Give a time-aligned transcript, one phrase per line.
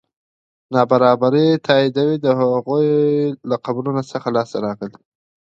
[0.73, 2.87] نابرابري تاییدوي د هغوی
[3.49, 4.99] له قبرونو څخه لاسته راغلي.